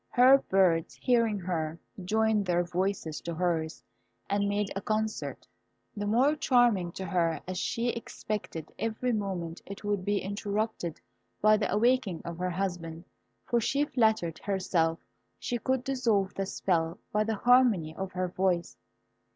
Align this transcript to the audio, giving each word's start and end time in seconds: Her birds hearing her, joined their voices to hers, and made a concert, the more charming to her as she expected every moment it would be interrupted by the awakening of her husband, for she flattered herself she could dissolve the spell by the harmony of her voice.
Her 0.09 0.39
birds 0.39 0.95
hearing 0.95 1.37
her, 1.41 1.77
joined 2.03 2.47
their 2.47 2.63
voices 2.63 3.21
to 3.21 3.35
hers, 3.35 3.83
and 4.27 4.49
made 4.49 4.71
a 4.75 4.81
concert, 4.81 5.47
the 5.95 6.07
more 6.07 6.35
charming 6.35 6.91
to 6.93 7.05
her 7.05 7.39
as 7.47 7.59
she 7.59 7.89
expected 7.89 8.71
every 8.79 9.13
moment 9.13 9.61
it 9.63 9.83
would 9.83 10.03
be 10.03 10.17
interrupted 10.17 10.99
by 11.39 11.55
the 11.55 11.71
awakening 11.71 12.23
of 12.25 12.39
her 12.39 12.49
husband, 12.49 13.05
for 13.45 13.61
she 13.61 13.85
flattered 13.85 14.39
herself 14.39 14.97
she 15.37 15.59
could 15.59 15.83
dissolve 15.83 16.33
the 16.33 16.47
spell 16.47 16.97
by 17.11 17.23
the 17.23 17.35
harmony 17.35 17.95
of 17.95 18.11
her 18.13 18.27
voice. 18.27 18.75